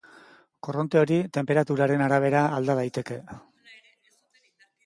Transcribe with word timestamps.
Korronte 0.67 0.99
hori, 1.01 1.19
tenperaturaren 1.37 2.03
arabera 2.07 2.41
alda 2.61 2.77
daiteke. 2.81 3.19